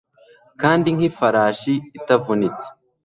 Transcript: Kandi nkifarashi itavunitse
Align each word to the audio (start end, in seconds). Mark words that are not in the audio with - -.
Kandi 0.61 0.87
nkifarashi 0.95 1.73
itavunitse 1.97 2.67